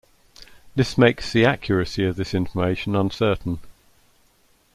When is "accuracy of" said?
1.45-2.15